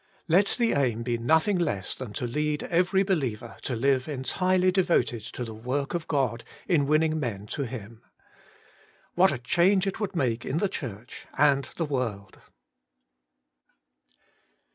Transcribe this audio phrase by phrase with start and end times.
[0.27, 5.21] Let the aim be nothing less than to lead every believer to live entirely devoted
[5.25, 8.01] to the work of God in winning men to Him.
[9.13, 12.39] What a change it would make in the Church and the world